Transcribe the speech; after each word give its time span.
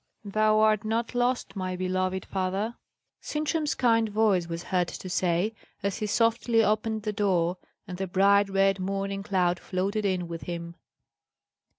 "Thou 0.25 0.59
art 0.61 0.83
not 0.83 1.13
lost, 1.13 1.55
my 1.55 1.75
beloved 1.75 2.25
father!" 2.25 2.73
Sintram's 3.21 3.75
kind 3.75 4.09
voice 4.09 4.47
was 4.47 4.63
heard 4.63 4.87
to 4.87 5.07
say, 5.11 5.53
as 5.83 5.97
he 5.99 6.07
softly 6.07 6.63
opened 6.63 7.03
the 7.03 7.13
door, 7.13 7.57
and 7.87 7.99
the 7.99 8.07
bright 8.07 8.49
red 8.49 8.79
morning 8.79 9.21
cloud 9.21 9.59
floated 9.59 10.03
in 10.03 10.27
with 10.27 10.41
him. 10.49 10.73